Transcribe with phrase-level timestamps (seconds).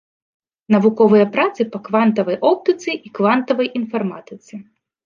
[0.75, 4.53] Навуковыя працы па квантавай оптыцы і квантавай інфарматыцы.